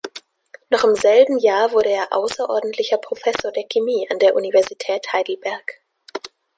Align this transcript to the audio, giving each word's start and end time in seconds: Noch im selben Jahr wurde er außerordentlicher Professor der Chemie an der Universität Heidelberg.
Noch 0.71 0.83
im 0.83 0.95
selben 0.95 1.37
Jahr 1.37 1.73
wurde 1.73 1.89
er 1.91 2.11
außerordentlicher 2.11 2.97
Professor 2.97 3.51
der 3.51 3.65
Chemie 3.71 4.09
an 4.09 4.17
der 4.17 4.35
Universität 4.35 5.13
Heidelberg. 5.13 5.79